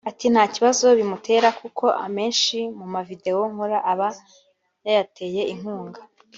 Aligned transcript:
Ati 0.09 0.25
“Nta 0.33 0.43
kibazo 0.53 0.85
bimutera 0.99 1.47
kuko 1.59 1.85
amenshi 2.05 2.57
mu 2.77 2.85
ma 2.93 3.01
video 3.09 3.39
nkora 3.51 3.77
aba 3.91 4.09
yayateye 4.85 5.41
inkunga 5.53 6.01